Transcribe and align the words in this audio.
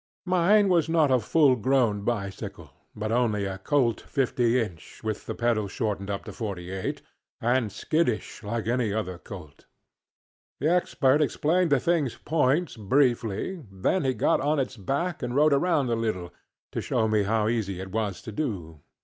Mine 0.25 0.67
was 0.67 0.89
not 0.89 1.11
a 1.11 1.19
full 1.19 1.55
grown 1.55 2.01
bicycle, 2.03 2.71
but 2.95 3.11
only 3.11 3.45
a 3.45 3.59
coltŌĆöa 3.59 4.01
fifty 4.01 4.59
inch, 4.59 4.99
with 5.03 5.27
the 5.27 5.35
pedals 5.35 5.71
shortened 5.71 6.09
up 6.09 6.25
to 6.25 6.31
forty 6.33 6.69
eightŌĆöand 6.69 7.69
skittish, 7.69 8.41
like 8.41 8.65
any 8.65 8.91
other 8.91 9.19
colt. 9.19 9.67
The 10.59 10.71
Expert 10.73 11.21
explained 11.21 11.69
the 11.69 11.75
thingŌĆÖs 11.75 12.25
points 12.25 12.77
briefly, 12.77 13.61
then 13.71 14.03
he 14.03 14.15
got 14.15 14.41
on 14.41 14.57
its 14.59 14.75
back 14.75 15.21
and 15.21 15.35
rode 15.35 15.53
around 15.53 15.91
a 15.91 15.95
little, 15.95 16.33
to 16.71 16.81
show 16.81 17.07
me 17.07 17.21
how 17.21 17.47
easy 17.47 17.79
it 17.79 17.91
was 17.91 18.23
to 18.23 18.31
do. 18.31 18.79